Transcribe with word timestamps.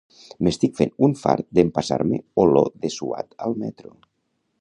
M'estic 0.45 0.71
fent 0.77 0.93
un 1.07 1.11
fart 1.23 1.45
d'empassar-me 1.57 2.19
olor 2.45 2.71
de 2.87 2.91
suat 2.95 3.37
al 3.49 3.55
metro 3.65 3.93